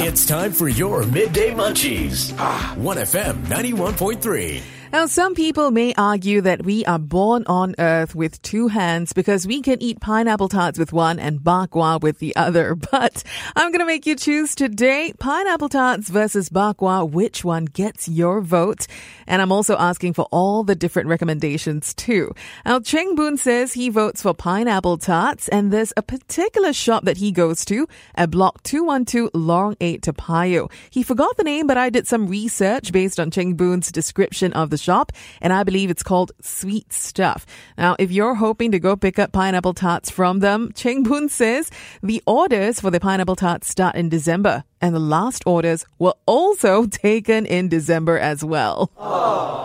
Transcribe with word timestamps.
It's 0.00 0.26
time 0.26 0.52
for 0.52 0.68
your 0.68 1.04
midday 1.06 1.52
munchies. 1.52 2.32
1FM 2.32 3.46
91.3. 3.46 4.75
Now, 4.96 5.04
some 5.04 5.34
people 5.34 5.70
may 5.72 5.92
argue 5.98 6.40
that 6.40 6.64
we 6.64 6.82
are 6.86 6.98
born 6.98 7.44
on 7.48 7.74
earth 7.78 8.14
with 8.14 8.40
two 8.40 8.68
hands 8.68 9.12
because 9.12 9.46
we 9.46 9.60
can 9.60 9.76
eat 9.82 10.00
pineapple 10.00 10.48
tarts 10.48 10.78
with 10.78 10.90
one 10.90 11.18
and 11.18 11.38
bakwa 11.38 12.00
with 12.00 12.18
the 12.18 12.34
other. 12.34 12.74
But 12.90 13.22
I'm 13.54 13.72
going 13.72 13.80
to 13.80 13.84
make 13.84 14.06
you 14.06 14.16
choose 14.16 14.54
today 14.54 15.12
pineapple 15.18 15.68
tarts 15.68 16.08
versus 16.08 16.48
bakwa. 16.48 17.04
Which 17.10 17.44
one 17.44 17.66
gets 17.66 18.08
your 18.08 18.40
vote? 18.40 18.86
And 19.26 19.42
I'm 19.42 19.52
also 19.52 19.76
asking 19.76 20.14
for 20.14 20.26
all 20.30 20.64
the 20.64 20.74
different 20.74 21.10
recommendations 21.10 21.92
too. 21.92 22.32
Now, 22.64 22.80
Cheng 22.80 23.16
Boon 23.16 23.36
says 23.36 23.74
he 23.74 23.90
votes 23.90 24.22
for 24.22 24.32
pineapple 24.32 24.96
tarts 24.96 25.46
and 25.48 25.70
there's 25.70 25.92
a 25.98 26.02
particular 26.02 26.72
shop 26.72 27.04
that 27.04 27.18
he 27.18 27.32
goes 27.32 27.66
to 27.66 27.86
at 28.14 28.30
block 28.30 28.62
212 28.62 29.30
Lorong 29.32 29.76
8 29.78 30.00
Toa 30.04 30.14
Payoh. 30.14 30.72
He 30.88 31.02
forgot 31.02 31.36
the 31.36 31.44
name, 31.44 31.66
but 31.66 31.76
I 31.76 31.90
did 31.90 32.06
some 32.06 32.28
research 32.28 32.92
based 32.92 33.20
on 33.20 33.30
Cheng 33.30 33.56
Boon's 33.56 33.92
description 33.92 34.54
of 34.54 34.70
the 34.70 34.85
shop, 34.86 35.12
and 35.42 35.52
I 35.52 35.64
believe 35.64 35.90
it's 35.90 36.02
called 36.02 36.32
Sweet 36.40 36.92
Stuff. 36.92 37.44
Now, 37.76 37.96
if 37.98 38.10
you're 38.12 38.36
hoping 38.36 38.70
to 38.72 38.78
go 38.78 38.96
pick 38.96 39.18
up 39.18 39.32
pineapple 39.32 39.74
tarts 39.74 40.10
from 40.10 40.38
them, 40.40 40.70
Cheng 40.74 41.02
Boon 41.02 41.28
says 41.28 41.70
the 42.02 42.22
orders 42.26 42.80
for 42.80 42.90
the 42.90 43.00
pineapple 43.00 43.36
tarts 43.36 43.68
start 43.68 43.96
in 43.96 44.08
December, 44.08 44.64
and 44.80 44.94
the 44.94 45.00
last 45.00 45.42
orders 45.46 45.84
were 45.98 46.14
also 46.26 46.86
taken 46.90 47.46
in 47.46 47.68
December 47.68 48.18
as 48.18 48.44
well. 48.44 48.90
Oh. 48.98 49.56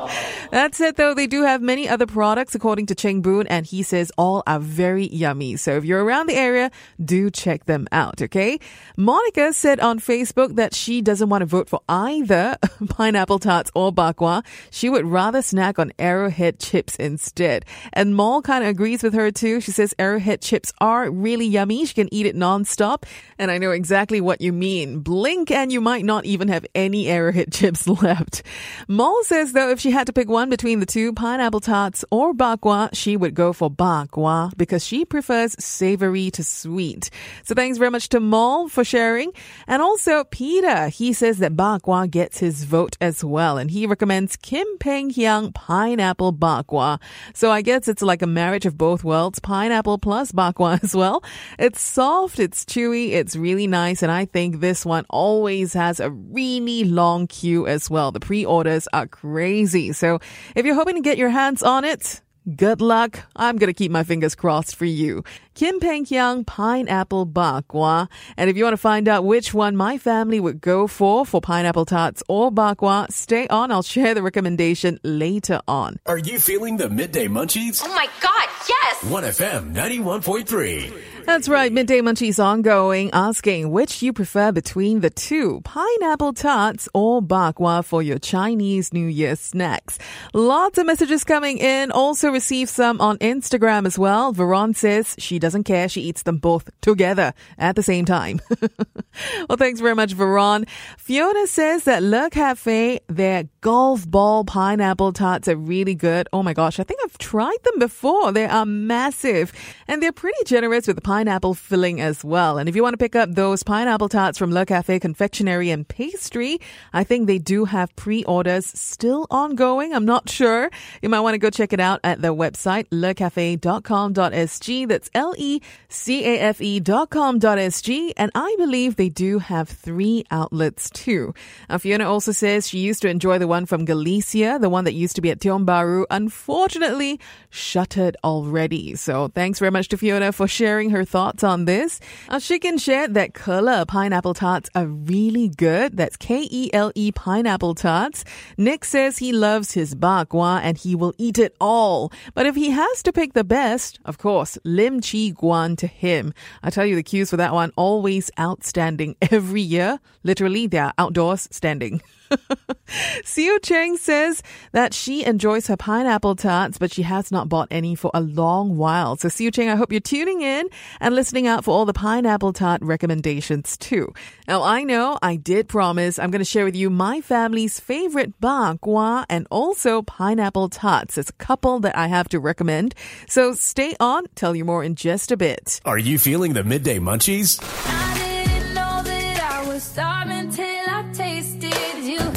That's 0.51 0.81
it 0.81 0.97
though. 0.97 1.13
They 1.13 1.27
do 1.27 1.43
have 1.43 1.61
many 1.61 1.87
other 1.87 2.05
products 2.05 2.55
according 2.55 2.87
to 2.87 2.95
Cheng 2.95 3.21
Boon 3.21 3.47
and 3.47 3.65
he 3.65 3.83
says 3.83 4.11
all 4.17 4.43
are 4.45 4.59
very 4.59 5.07
yummy. 5.07 5.55
So 5.55 5.77
if 5.77 5.85
you're 5.85 6.03
around 6.03 6.27
the 6.27 6.35
area, 6.35 6.71
do 7.03 7.29
check 7.29 7.65
them 7.65 7.87
out, 7.93 8.21
okay? 8.21 8.59
Monica 8.97 9.53
said 9.53 9.79
on 9.79 9.99
Facebook 9.99 10.57
that 10.57 10.75
she 10.75 11.01
doesn't 11.01 11.29
want 11.29 11.41
to 11.41 11.45
vote 11.45 11.69
for 11.69 11.79
either 11.87 12.57
pineapple 12.89 13.39
tarts 13.39 13.71
or 13.73 13.93
bakwa. 13.93 14.43
She 14.71 14.89
would 14.89 15.05
rather 15.05 15.41
snack 15.41 15.79
on 15.79 15.93
arrowhead 15.97 16.59
chips 16.59 16.97
instead. 16.97 17.63
And 17.93 18.13
Maul 18.13 18.41
kind 18.41 18.65
of 18.65 18.71
agrees 18.71 19.03
with 19.03 19.13
her 19.13 19.31
too. 19.31 19.61
She 19.61 19.71
says 19.71 19.95
arrowhead 19.97 20.41
chips 20.41 20.73
are 20.81 21.09
really 21.09 21.45
yummy. 21.45 21.85
She 21.85 21.93
can 21.93 22.13
eat 22.13 22.25
it 22.25 22.35
nonstop. 22.35 23.05
And 23.39 23.51
I 23.51 23.57
know 23.57 23.71
exactly 23.71 24.19
what 24.19 24.41
you 24.41 24.51
mean. 24.51 24.99
Blink 25.03 25.51
and 25.51 25.71
you 25.71 25.81
might 25.81 26.05
not 26.05 26.25
even 26.25 26.47
have 26.47 26.65
any 26.75 27.07
arrowhead 27.07 27.51
chips 27.53 27.87
left. 27.87 28.43
Maul 28.87 29.23
says 29.23 29.53
though 29.53 29.69
if 29.69 29.79
she 29.79 29.91
had 29.91 30.07
to 30.07 30.13
pick 30.13 30.29
one 30.29 30.49
between 30.49 30.79
the 30.79 30.85
two, 30.85 31.13
pineapple 31.13 31.59
tarts 31.59 32.05
or 32.11 32.33
bakwa, 32.33 32.89
she 32.93 33.17
would 33.17 33.33
go 33.33 33.53
for 33.53 33.69
bakwa 33.69 34.55
because 34.57 34.85
she 34.85 35.05
prefers 35.05 35.55
savory 35.63 36.29
to 36.31 36.43
sweet. 36.43 37.09
So 37.43 37.55
thanks 37.55 37.77
very 37.77 37.89
much 37.89 38.09
to 38.09 38.19
Maul 38.19 38.69
for 38.69 38.83
sharing. 38.83 39.31
And 39.67 39.81
also 39.81 40.23
Peter, 40.25 40.89
he 40.89 41.13
says 41.13 41.39
that 41.39 41.55
bakwa 41.55 42.09
gets 42.09 42.39
his 42.39 42.63
vote 42.63 42.97
as 43.01 43.23
well. 43.23 43.57
And 43.57 43.71
he 43.71 43.87
recommends 43.87 44.35
Kim 44.35 44.67
Peng 44.79 45.09
Hiang 45.09 45.53
pineapple 45.53 46.33
bakwa. 46.33 46.99
So 47.33 47.51
I 47.51 47.61
guess 47.61 47.87
it's 47.87 48.01
like 48.01 48.21
a 48.21 48.27
marriage 48.27 48.65
of 48.65 48.77
both 48.77 49.03
worlds, 49.03 49.39
pineapple 49.39 49.97
plus 49.97 50.31
bakwa 50.31 50.79
as 50.83 50.95
well. 50.95 51.23
It's 51.57 51.81
soft, 51.81 52.39
it's 52.39 52.65
chewy, 52.65 53.11
it's 53.11 53.35
really 53.35 53.67
nice. 53.67 54.03
And 54.03 54.11
I 54.11 54.25
think 54.25 54.59
this 54.59 54.85
one 54.85 54.90
always 55.09 55.73
has 55.73 55.99
a 55.99 56.09
really 56.11 56.83
long 56.83 57.27
queue 57.27 57.67
as 57.67 57.89
well. 57.89 58.11
The 58.11 58.19
pre-orders 58.19 58.87
are 58.93 59.07
crazy. 59.07 59.93
So 59.93 60.19
if 60.55 60.65
you're 60.65 60.75
hoping 60.75 60.95
to 60.95 61.01
get 61.01 61.17
your 61.17 61.29
hands 61.29 61.63
on 61.63 61.85
it, 61.85 62.21
Good 62.55 62.81
luck. 62.81 63.19
I'm 63.35 63.57
going 63.57 63.67
to 63.67 63.73
keep 63.73 63.91
my 63.91 64.03
fingers 64.03 64.33
crossed 64.33 64.75
for 64.75 64.85
you. 64.85 65.23
Kim 65.53 65.79
Peng 65.79 66.05
Hiang 66.05 66.45
Pineapple 66.45 67.27
Bakwa. 67.27 68.07
And 68.37 68.49
if 68.49 68.55
you 68.57 68.63
want 68.63 68.73
to 68.73 68.77
find 68.77 69.07
out 69.07 69.25
which 69.25 69.53
one 69.53 69.75
my 69.75 69.97
family 69.97 70.39
would 70.39 70.61
go 70.61 70.87
for, 70.87 71.25
for 71.25 71.41
pineapple 71.41 71.85
tarts 71.85 72.23
or 72.29 72.51
bakwa, 72.51 73.11
stay 73.11 73.47
on. 73.49 73.69
I'll 73.71 73.83
share 73.83 74.13
the 74.13 74.23
recommendation 74.23 74.99
later 75.03 75.59
on. 75.67 75.97
Are 76.05 76.17
you 76.17 76.39
feeling 76.39 76.77
the 76.77 76.89
midday 76.89 77.27
munchies? 77.27 77.81
Oh 77.83 77.93
my 77.93 78.07
god, 78.21 78.49
yes! 78.69 79.03
1FM 79.03 79.75
91.3. 79.75 80.93
That's 81.25 81.47
right. 81.47 81.71
Midday 81.71 82.01
Munchies 82.01 82.43
ongoing, 82.43 83.11
asking 83.13 83.69
which 83.69 84.01
you 84.01 84.11
prefer 84.11 84.51
between 84.51 85.01
the 85.01 85.11
two, 85.11 85.61
pineapple 85.63 86.33
tarts 86.33 86.89
or 86.95 87.21
bakwa 87.21 87.85
for 87.85 88.01
your 88.01 88.17
Chinese 88.17 88.91
New 88.91 89.05
Year 89.05 89.35
snacks. 89.35 89.99
Lots 90.33 90.79
of 90.79 90.87
messages 90.87 91.23
coming 91.23 91.59
in. 91.59 91.91
Also 91.91 92.31
received 92.31 92.71
some 92.71 92.99
on 92.99 93.17
Instagram 93.19 93.85
as 93.85 93.99
well. 93.99 94.33
Veron 94.33 94.75
says 94.75 95.15
she 95.19 95.37
doesn't 95.41 95.65
care. 95.65 95.89
She 95.89 96.01
eats 96.01 96.23
them 96.23 96.37
both 96.37 96.69
together 96.81 97.33
at 97.57 97.75
the 97.75 97.83
same 97.83 98.05
time. 98.05 98.39
well, 99.49 99.57
thanks 99.57 99.81
very 99.81 99.95
much, 99.95 100.15
Veron. 100.15 100.67
Fiona 100.97 101.47
says 101.47 101.83
that 101.83 102.03
Le 102.03 102.29
Cafe, 102.29 102.99
their 103.07 103.45
golf 103.61 104.09
ball 104.09 104.43
pineapple 104.43 105.13
tarts 105.13 105.47
are 105.47 105.55
really 105.55 105.93
good. 105.93 106.27
Oh 106.33 106.41
my 106.41 106.53
gosh. 106.53 106.79
I 106.79 106.83
think 106.83 106.99
I've 107.03 107.19
tried 107.19 107.59
them 107.63 107.77
before. 107.77 108.31
They 108.31 108.45
are 108.45 108.65
massive 108.65 109.53
and 109.87 110.01
they're 110.01 110.11
pretty 110.11 110.43
generous 110.45 110.87
with 110.87 110.95
the 110.95 111.01
pineapple 111.01 111.53
filling 111.53 112.01
as 112.01 112.23
well. 112.23 112.57
And 112.57 112.67
if 112.67 112.75
you 112.75 112.81
want 112.81 112.93
to 112.93 112.97
pick 112.97 113.15
up 113.15 113.29
those 113.35 113.61
pineapple 113.61 114.09
tarts 114.09 114.39
from 114.39 114.51
Le 114.51 114.65
Cafe 114.65 114.99
Confectionery 114.99 115.69
and 115.69 115.87
Pastry, 115.87 116.59
I 116.91 117.03
think 117.03 117.27
they 117.27 117.37
do 117.37 117.65
have 117.65 117.95
pre-orders 117.95 118.65
still 118.65 119.27
ongoing. 119.29 119.93
I'm 119.93 120.05
not 120.05 120.27
sure. 120.27 120.71
You 121.03 121.09
might 121.09 121.19
want 121.19 121.35
to 121.35 121.39
go 121.39 121.51
check 121.51 121.71
it 121.71 121.79
out 121.79 121.99
at 122.03 122.19
their 122.19 122.33
website, 122.33 122.89
lecafe.com.sg. 122.89 124.87
That's 124.87 125.09
L-E-C-A-F-E 125.13 126.79
dot 126.79 127.09
com 127.11 127.37
dot 127.37 127.59
S-G. 127.59 128.13
And 128.17 128.31
I 128.33 128.55
believe 128.57 128.95
they 128.95 129.09
do 129.09 129.37
have 129.37 129.69
three 129.69 130.25
outlets 130.31 130.89
too. 130.89 131.35
Now, 131.69 131.77
Fiona 131.77 132.09
also 132.09 132.31
says 132.31 132.67
she 132.67 132.79
used 132.79 133.03
to 133.03 133.07
enjoy 133.07 133.37
the 133.37 133.50
one 133.51 133.65
from 133.65 133.83
Galicier, 133.83 134.57
the 134.59 134.69
one 134.69 134.85
that 134.85 134.93
used 134.93 135.15
to 135.17 135.21
be 135.21 135.29
at 135.29 135.39
Tiong 135.39 135.65
Bahru. 135.65 136.05
Unfortunately, 136.09 137.19
shuttered 137.49 138.15
already. 138.23 138.95
So 138.95 139.27
thanks 139.27 139.59
very 139.59 139.71
much 139.71 139.89
to 139.89 139.97
Fiona 139.97 140.31
for 140.31 140.47
sharing 140.47 140.89
her 140.91 141.03
thoughts 141.03 141.43
on 141.43 141.65
this. 141.65 141.99
Uh, 142.29 142.39
she 142.39 142.59
can 142.59 142.77
share 142.77 143.09
that 143.09 143.33
Kele 143.33 143.85
pineapple 143.85 144.33
tarts 144.33 144.69
are 144.73 144.87
really 144.87 145.49
good. 145.49 145.97
That's 145.97 146.15
K-E-L-E 146.15 147.11
pineapple 147.11 147.75
tarts. 147.75 148.23
Nick 148.57 148.85
says 148.85 149.17
he 149.17 149.33
loves 149.33 149.73
his 149.73 149.95
bakwa 149.95 150.61
and 150.63 150.77
he 150.77 150.95
will 150.95 151.13
eat 151.17 151.37
it 151.37 151.53
all. 151.59 152.09
But 152.33 152.45
if 152.45 152.55
he 152.55 152.69
has 152.69 153.03
to 153.03 153.11
pick 153.11 153.33
the 153.33 153.43
best, 153.43 153.99
of 154.05 154.17
course, 154.17 154.57
Lim 154.63 155.01
Chee 155.01 155.33
Guan 155.33 155.77
to 155.79 155.87
him. 155.87 156.33
I 156.63 156.69
tell 156.69 156.85
you, 156.85 156.95
the 156.95 157.03
queues 157.03 157.31
for 157.31 157.37
that 157.37 157.53
one 157.53 157.73
always 157.75 158.31
outstanding 158.39 159.17
every 159.21 159.61
year. 159.61 159.99
Literally, 160.23 160.67
they 160.67 160.77
are 160.77 160.93
outdoors 160.97 161.49
standing. 161.51 162.01
Siu 163.23 163.59
Cheng 163.59 163.97
says 163.97 164.43
that 164.71 164.93
she 164.93 165.25
enjoys 165.25 165.67
her 165.67 165.77
pineapple 165.77 166.35
tarts, 166.35 166.77
but 166.77 166.91
she 166.91 167.03
has 167.03 167.31
not 167.31 167.49
bought 167.49 167.67
any 167.71 167.95
for 167.95 168.11
a 168.13 168.21
long 168.21 168.77
while. 168.77 169.15
So 169.17 169.29
Siu 169.29 169.51
Cheng, 169.51 169.69
I 169.69 169.75
hope 169.75 169.91
you're 169.91 170.01
tuning 170.01 170.41
in 170.41 170.67
and 170.99 171.15
listening 171.15 171.47
out 171.47 171.63
for 171.63 171.71
all 171.71 171.85
the 171.85 171.93
pineapple 171.93 172.53
tart 172.53 172.81
recommendations 172.81 173.77
too. 173.77 174.13
Now 174.47 174.63
I 174.63 174.83
know 174.83 175.17
I 175.21 175.35
did 175.35 175.67
promise 175.67 176.19
I'm 176.19 176.31
going 176.31 176.39
to 176.39 176.45
share 176.45 176.65
with 176.65 176.75
you 176.75 176.89
my 176.89 177.21
family's 177.21 177.79
favorite 177.79 178.39
bakwa 178.41 179.25
and 179.29 179.47
also 179.49 180.01
pineapple 180.01 180.69
tarts. 180.69 181.17
It's 181.17 181.29
a 181.29 181.33
couple 181.33 181.79
that 181.81 181.97
I 181.97 182.07
have 182.07 182.29
to 182.29 182.39
recommend. 182.39 182.95
So 183.27 183.53
stay 183.53 183.95
on. 183.99 184.25
Tell 184.35 184.55
you 184.55 184.65
more 184.65 184.83
in 184.83 184.95
just 184.95 185.31
a 185.31 185.37
bit. 185.37 185.79
Are 185.85 185.97
you 185.97 186.17
feeling 186.19 186.53
the 186.53 186.63
midday 186.63 186.99
munchies? 186.99 187.59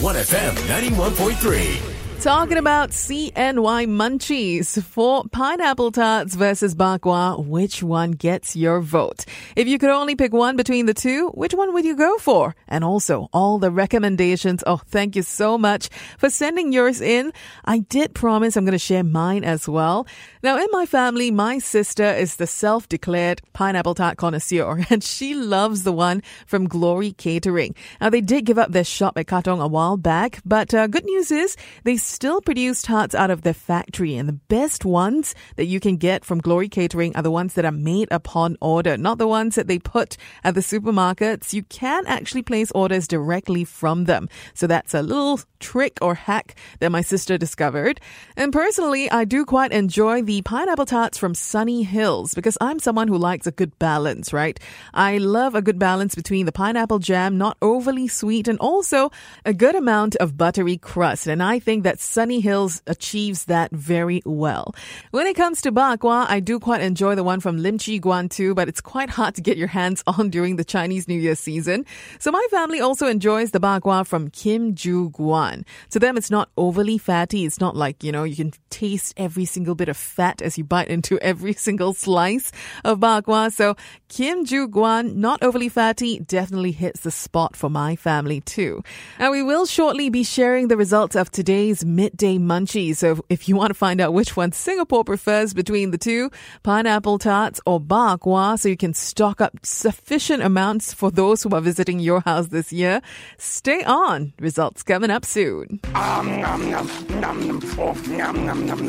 1FM 0.05 0.53
91.3. 0.69 1.94
Talking 2.25 2.57
about 2.57 2.93
CNY 2.93 3.85
munchies 3.87 4.83
for 4.83 5.25
pineapple 5.31 5.93
tarts 5.93 6.35
versus 6.35 6.75
bakwa, 6.75 7.45
which 7.45 7.83
one 7.83 8.12
gets 8.12 8.57
your 8.57 8.81
vote? 8.81 9.27
If 9.57 9.69
you 9.69 9.77
could 9.77 9.91
only 9.91 10.17
pick 10.17 10.33
one 10.33 10.57
between 10.57 10.87
the 10.87 10.94
two, 10.94 11.29
which 11.35 11.53
one 11.53 11.75
would 11.75 11.85
you 11.85 11.94
go 11.94 12.17
for? 12.17 12.56
And 12.67 12.82
also 12.82 13.29
all 13.35 13.59
the 13.59 13.71
recommendations. 13.71 14.65
Oh, 14.67 14.79
thank 14.79 15.17
you 15.17 15.23
so 15.23 15.59
much 15.59 15.91
for 16.17 16.31
sending 16.31 16.73
yours 16.73 17.03
in. 17.03 17.31
I 17.67 17.81
did 17.81 18.15
promise 18.15 18.56
I'm 18.56 18.65
going 18.65 18.73
to 18.73 18.79
share 18.79 19.05
mine 19.05 19.44
as 19.44 19.69
well. 19.69 20.06
Now, 20.43 20.56
in 20.56 20.69
my 20.73 20.87
family, 20.87 21.31
my 21.31 21.59
sister 21.59 22.05
is 22.05 22.37
the 22.37 22.47
self-declared 22.47 23.43
pineapple 23.53 23.97
tart 23.97 24.17
connoisseur, 24.17 24.87
and 24.88 25.05
she 25.05 25.35
loves 25.35 25.82
the 25.82 25.93
one 25.93 26.23
from 26.47 26.69
Glory 26.69 27.12
Catering. 27.12 27.75
Now, 28.00 28.09
they 28.09 28.23
did 28.23 28.47
give 28.47 28.59
up 28.59 28.73
their 28.73 28.82
shop 28.82 29.19
at 29.19 29.26
Katong 29.26 29.62
a 29.62 29.69
while 29.69 29.99
back, 29.99 30.41
but 30.47 30.73
uh, 30.73 30.87
good 30.87 31.05
news 31.05 31.31
is 31.31 31.59
they 31.82 31.99
still 32.14 32.40
produce 32.40 32.81
tarts 32.81 33.14
out 33.14 33.31
of 33.31 33.43
their 33.43 33.52
factory, 33.52 34.16
and 34.16 34.28
the 34.28 34.40
best 34.49 34.84
ones 34.84 35.34
that 35.56 35.64
you 35.64 35.81
can 35.81 35.96
get 35.96 36.25
from 36.25 36.38
Glory 36.38 36.69
Catering 36.69 37.14
are 37.16 37.22
the 37.22 37.31
ones 37.31 37.55
that 37.55 37.64
are 37.64 37.72
made 37.72 38.06
upon 38.12 38.56
order, 38.61 38.96
not 38.96 39.19
the 39.19 39.26
ones 39.26 39.56
that 39.56 39.66
they 39.66 39.81
put 39.81 40.16
at 40.44 40.55
the 40.55 40.61
supermarkets. 40.61 41.52
You 41.52 41.64
can 41.64 42.06
actually 42.06 42.43
place 42.43 42.70
orders 42.72 43.08
directly 43.08 43.64
from 43.64 44.05
them. 44.05 44.28
So 44.55 44.69
that's 44.69 44.94
a 44.94 45.02
little 45.02 45.40
trick 45.58 45.99
or 46.00 46.14
hack 46.14 46.55
that 46.78 46.93
my 46.93 47.00
sister 47.00 47.37
discovered. 47.37 48.00
And 48.37 48.52
personally, 48.52 49.11
I 49.11 49.25
do 49.25 49.44
quite 49.44 49.72
enjoy 49.72 50.22
the 50.22 50.43
pineapple 50.43 50.87
tarts 50.87 51.19
from 51.19 51.34
Sunny 51.34 51.82
Hills 51.82 52.32
because 52.34 52.56
I'm 52.61 52.78
someone 52.78 53.08
who 53.08 53.19
likes 53.19 53.49
a 53.49 53.52
good 53.52 53.76
balance, 53.81 54.32
right? 54.32 54.61
I 54.93 55.19
love 55.19 55.56
a 55.56 55.62
good 55.62 55.81
balance 55.81 56.14
between 56.14 56.46
the 56.46 56.52
pineapple 56.52 57.00
jam, 57.00 57.38
not 57.38 57.56
overly 57.61 58.06
sweet, 58.06 58.46
and 58.46 58.58
also 58.61 59.11
a 59.44 59.52
good 59.52 59.75
amount 59.75 60.14
of 60.16 60.37
buttery 60.37 60.76
crust. 60.76 61.26
And 61.26 61.43
I 61.43 61.58
think 61.58 61.82
that 61.82 62.04
Sunny 62.05 62.41
Hills 62.41 62.83
achieves 62.87 63.47
that 63.47 63.71
very 63.73 64.23
well. 64.25 64.75
When 65.11 65.27
it 65.27 65.35
comes 65.35 65.62
to 65.62 65.73
bakwa, 65.73 66.27
I 66.29 66.41
do 66.41 66.61
quite 66.61 66.81
enjoy 66.81 67.15
the 67.15 67.25
one 67.25 67.41
from 67.41 67.59
Lim 67.59 67.79
Chee 67.79 68.01
Guan 68.01 68.31
too, 68.31 68.55
but 68.55 68.69
it's 68.69 68.81
quite 68.81 69.11
hard 69.11 69.35
to 69.37 69.43
get 69.43 69.56
your 69.56 69.69
hands 69.69 70.03
on 70.06 70.31
during 70.31 70.56
the 70.56 70.65
Chinese 70.65 71.09
New 71.09 71.19
Year 71.19 71.35
season. 71.35 71.87
So 72.19 72.31
my 72.31 72.47
family 72.51 72.81
also 72.81 73.06
enjoys 73.06 73.51
the 73.51 73.61
bakwa 73.61 74.06
from 74.06 74.29
Kim 74.31 74.75
Joo 74.75 75.11
Guan. 75.11 75.65
To 75.91 75.99
them, 75.99 76.17
it's 76.17 76.31
not 76.31 76.51
overly 76.56 76.99
fatty. 76.99 77.45
It's 77.45 77.61
not 77.61 77.77
like, 77.77 78.05
you 78.05 78.12
know, 78.12 78.25
you 78.25 78.37
can 78.37 78.53
taste 78.71 79.15
every 79.17 79.45
single 79.45 79.75
bit 79.75 79.89
of 79.89 79.97
fat 79.97 80.43
as 80.43 80.59
you 80.59 80.65
bite 80.65 80.89
into 80.89 81.19
every 81.23 81.55
single 81.55 81.95
slice 81.95 82.53
of 82.85 83.00
bakwa. 83.00 83.53
So 83.53 83.77
Kim 84.09 84.45
Joo 84.45 84.69
Guan, 84.69 85.15
not 85.17 85.43
overly 85.43 85.69
fatty, 85.69 86.21
definitely 86.21 86.73
hits 86.73 87.00
the 87.00 87.11
spot 87.11 87.57
for 87.57 87.71
my 87.71 87.97
family 87.97 88.41
too. 88.41 88.83
And 89.19 89.31
we 89.31 89.43
will 89.43 89.67
shortly 89.67 90.11
be 90.11 90.25
sharing 90.25 90.69
the 90.69 90.77
results 90.77 91.17
of 91.17 91.31
today's 91.31 91.85
midday 91.94 92.38
munchies. 92.38 92.96
So 92.96 93.25
if 93.29 93.49
you 93.49 93.56
want 93.56 93.70
to 93.70 93.75
find 93.75 94.00
out 94.00 94.12
which 94.12 94.37
one 94.37 94.52
Singapore 94.52 95.05
prefers 95.05 95.55
between 95.55 95.91
the 95.91 95.99
two, 95.99 96.31
pineapple 96.62 97.19
tarts 97.19 97.61
or 97.67 97.81
bakwa, 97.81 98.58
so 98.58 98.69
you 98.69 98.76
can 98.76 98.94
stock 98.94 99.41
up 99.41 99.52
sufficient 99.62 100.43
amounts 100.43 100.93
for 100.93 101.11
those 101.11 101.43
who 101.43 101.50
are 101.50 101.61
visiting 101.61 102.00
your 102.00 102.20
house 102.20 102.49
this 102.49 102.73
year, 102.73 103.00
stay 103.38 103.82
on. 103.85 104.32
Results 104.38 104.82
coming 104.82 105.11
up 105.11 105.25
soon. 105.25 105.81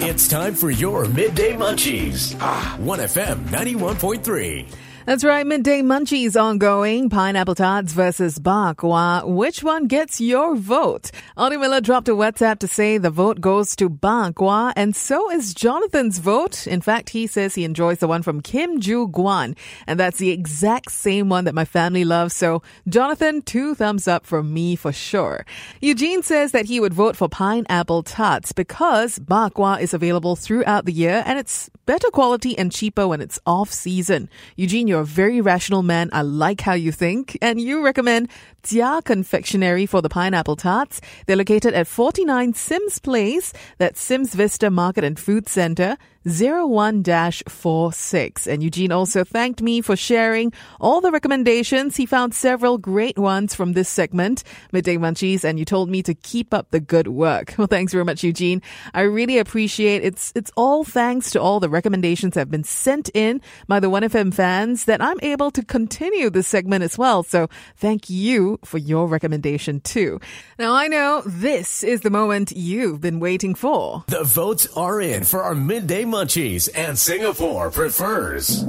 It's 0.04 0.28
time 0.28 0.56
for 0.56 0.72
your 0.72 1.06
midday 1.06 1.54
munchies. 1.54 2.36
1FM 2.36 3.38
91.3. 3.50 4.85
That's 5.06 5.24
right, 5.24 5.46
midday 5.46 5.84
munchies 5.84 6.36
ongoing. 6.36 7.12
Pineapple 7.12 7.54
tarts 7.54 7.94
versus 7.94 8.40
bakwa. 8.40 9.24
Which 9.24 9.62
one 9.62 9.86
gets 9.86 10.20
your 10.20 10.56
vote? 10.56 11.12
Audie 11.38 11.58
Miller 11.58 11.80
dropped 11.80 12.10
a 12.10 12.14
WhatsApp 12.14 12.58
to 12.58 12.68
say 12.68 12.98
the 12.98 13.12
vote 13.12 13.40
goes 13.40 13.76
to 13.76 13.88
bakwa, 13.88 14.74
and 14.76 14.96
so 14.96 15.30
is 15.30 15.54
Jonathan's 15.54 16.18
vote. 16.18 16.66
In 16.66 16.82
fact, 16.82 17.12
he 17.12 17.28
says 17.28 17.54
he 17.54 17.66
enjoys 17.66 18.00
the 18.00 18.08
one 18.08 18.24
from 18.24 18.42
Kim 18.42 18.80
Joo 18.80 19.08
Guan, 19.08 19.56
and 19.86 20.00
that's 20.00 20.18
the 20.18 20.32
exact 20.32 20.92
same 20.92 21.30
one 21.30 21.46
that 21.46 21.54
my 21.54 21.66
family 21.66 22.04
loves. 22.04 22.34
So, 22.34 22.64
Jonathan, 22.90 23.44
two 23.44 23.76
thumbs 23.76 24.08
up 24.08 24.26
from 24.26 24.52
me 24.52 24.76
for 24.76 24.92
sure. 24.92 25.46
Eugene 25.82 26.24
says 26.24 26.52
that 26.52 26.66
he 26.66 26.80
would 26.80 26.96
vote 26.96 27.16
for 27.16 27.30
pineapple 27.30 28.02
tarts 28.02 28.54
because 28.54 29.20
bakwa 29.20 29.80
is 29.80 29.94
available 29.94 30.36
throughout 30.36 30.86
the 30.86 30.94
year, 30.94 31.22
and 31.28 31.38
it's 31.38 31.70
better 31.86 32.10
quality 32.10 32.58
and 32.58 32.72
cheaper 32.72 33.08
when 33.08 33.22
it's 33.22 33.40
off 33.46 33.72
season. 33.72 34.30
Eugene, 34.56 34.88
you're 34.88 35.02
a 35.02 35.06
very 35.06 35.42
rational 35.42 35.84
man. 35.84 36.10
I 36.14 36.22
like 36.22 36.62
how 36.62 36.74
you 36.74 36.92
think. 36.92 37.38
And 37.42 37.60
you 37.60 37.84
recommend 37.84 38.30
Jia 38.64 39.04
Confectionery 39.04 39.86
for 39.86 40.02
the 40.02 40.10
pineapple 40.10 40.56
tarts. 40.56 41.02
They're 41.26 41.36
located 41.36 41.74
at 41.74 41.88
49 41.88 42.54
Sims 42.54 43.00
Place. 43.00 43.54
That's 43.78 44.02
Sims 44.02 44.34
Vista 44.34 44.70
Market 44.70 45.04
and 45.04 45.20
Food 45.20 45.48
Center. 45.48 45.98
01-46. 46.26 48.48
And 48.48 48.64
Eugene 48.64 48.92
also 48.92 49.24
thanked 49.24 49.62
me 49.62 49.82
for 49.82 49.96
sharing 49.96 50.54
all 50.80 51.02
the 51.02 51.12
recommendations. 51.12 51.96
He 51.96 52.06
found 52.06 52.34
several 52.34 52.78
great 52.78 53.18
ones 53.18 53.54
from 53.54 53.74
this 53.74 53.90
segment, 53.90 54.44
Midday 54.72 54.98
Munchies, 54.98 55.44
and 55.44 55.60
you 55.60 55.66
told 55.66 55.90
me 55.90 56.02
to 56.04 56.14
keep 56.14 56.54
up 56.54 56.72
the 56.72 56.80
good 56.80 57.08
work. 57.08 57.56
Well, 57.66 57.68
thanks 57.68 57.94
very 57.94 58.06
much, 58.06 58.24
Eugene. 58.24 58.62
I 58.94 59.02
really 59.02 59.40
appreciate 59.40 60.04
it's 60.04 60.32
it's 60.36 60.52
all 60.56 60.84
thanks 60.84 61.32
to 61.32 61.42
all 61.42 61.60
the 61.60 61.70
recommendations 61.70 62.36
that 62.36 62.42
have 62.42 62.52
been 62.52 62.64
sent 62.64 63.10
in 63.16 63.42
by 63.68 63.80
the 63.80 63.90
1FM 63.90 64.34
fans 64.34 64.86
that 64.86 65.02
I'm 65.02 65.18
able 65.24 65.50
to 65.52 65.64
continue 65.64 66.30
this 66.30 66.48
segment 66.48 66.84
as 66.84 66.96
well. 66.96 67.24
So 67.24 67.48
thank 67.78 68.10
you 68.10 68.60
for 68.64 68.78
your 68.78 69.08
recommendation 69.08 69.80
too. 69.80 70.20
Now 70.60 70.74
I 70.74 70.88
know 70.88 71.24
this 71.26 71.84
is 71.84 72.02
the 72.02 72.12
moment 72.12 72.52
you've 72.52 73.02
been 73.02 73.20
waiting 73.20 73.56
for. 73.56 74.04
The 74.08 74.24
votes 74.24 74.68
are 74.76 75.02
in 75.02 75.24
for 75.24 75.42
our 75.42 75.56
midday 75.56 76.06
and 76.16 76.98
Singapore 76.98 77.70
prefers. 77.70 78.64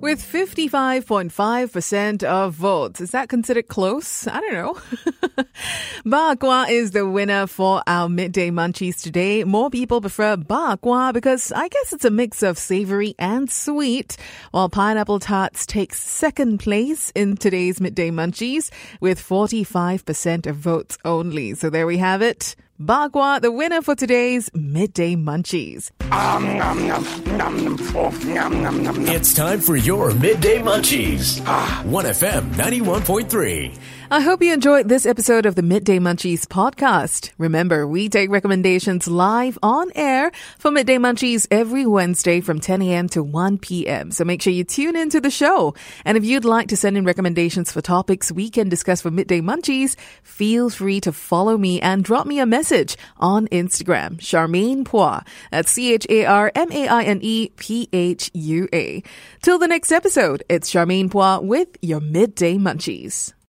With 0.00 0.22
55.5% 0.22 2.22
of 2.22 2.54
votes. 2.54 3.00
Is 3.00 3.10
that 3.10 3.28
considered 3.28 3.66
close? 3.66 4.28
I 4.28 4.40
don't 4.40 4.52
know. 4.52 4.74
bakwa 6.06 6.70
is 6.70 6.92
the 6.92 7.08
winner 7.08 7.48
for 7.48 7.82
our 7.88 8.08
midday 8.08 8.50
munchies 8.50 9.02
today. 9.02 9.42
More 9.42 9.68
people 9.68 10.00
prefer 10.00 10.36
bakwa 10.36 11.12
because 11.12 11.50
I 11.50 11.66
guess 11.66 11.92
it's 11.92 12.04
a 12.04 12.10
mix 12.10 12.44
of 12.44 12.56
savory 12.56 13.16
and 13.18 13.50
sweet, 13.50 14.16
while 14.52 14.68
pineapple 14.68 15.18
tarts 15.18 15.66
takes 15.66 16.00
second 16.00 16.58
place 16.58 17.10
in 17.16 17.36
today's 17.36 17.80
midday 17.80 18.10
munchies 18.10 18.70
with 19.00 19.20
45% 19.20 20.46
of 20.46 20.54
votes 20.54 20.98
only. 21.04 21.54
So 21.54 21.68
there 21.68 21.88
we 21.88 21.98
have 21.98 22.22
it. 22.22 22.54
Bagua, 22.80 23.40
the 23.40 23.50
winner 23.50 23.82
for 23.82 23.96
today's 23.96 24.50
midday 24.54 25.16
munchies. 25.16 25.90
It's 29.08 29.34
time 29.34 29.60
for 29.60 29.74
your 29.74 30.14
midday 30.14 30.58
munchies. 30.60 31.40
1FM 31.40 32.54
91.3. 32.54 33.78
I 34.10 34.20
hope 34.22 34.40
you 34.42 34.54
enjoyed 34.54 34.88
this 34.88 35.04
episode 35.04 35.44
of 35.44 35.54
the 35.54 35.60
Midday 35.60 35.98
Munchies 35.98 36.46
podcast. 36.46 37.30
Remember, 37.36 37.86
we 37.86 38.08
take 38.08 38.30
recommendations 38.30 39.06
live 39.06 39.58
on 39.62 39.90
air 39.94 40.30
for 40.58 40.70
Midday 40.70 40.96
Munchies 40.96 41.46
every 41.50 41.84
Wednesday 41.84 42.40
from 42.40 42.58
10 42.58 42.80
a.m. 42.80 43.10
to 43.10 43.22
1 43.22 43.58
p.m. 43.58 44.10
So 44.10 44.24
make 44.24 44.40
sure 44.40 44.50
you 44.50 44.64
tune 44.64 44.96
into 44.96 45.20
the 45.20 45.30
show. 45.30 45.74
And 46.06 46.16
if 46.16 46.24
you'd 46.24 46.46
like 46.46 46.68
to 46.68 46.76
send 46.76 46.96
in 46.96 47.04
recommendations 47.04 47.70
for 47.70 47.82
topics 47.82 48.32
we 48.32 48.48
can 48.48 48.70
discuss 48.70 49.02
for 49.02 49.10
Midday 49.10 49.42
Munchies, 49.42 49.94
feel 50.22 50.70
free 50.70 51.02
to 51.02 51.12
follow 51.12 51.58
me 51.58 51.82
and 51.82 52.02
drop 52.02 52.26
me 52.26 52.38
a 52.38 52.46
message 52.46 52.67
on 53.16 53.48
Instagram, 53.48 54.18
Charmaine 54.18 54.84
Phua. 54.84 55.26
That's 55.50 55.72
C-H-A-R-M-A-I-N-E 55.72 57.48
P-H-U-A. 57.56 59.02
Till 59.42 59.58
the 59.58 59.68
next 59.68 59.92
episode, 59.92 60.42
it's 60.48 60.70
Charmaine 60.70 61.08
Phua 61.08 61.42
with 61.42 61.68
your 61.80 62.00
Midday 62.00 62.56
Munchies. 62.56 63.32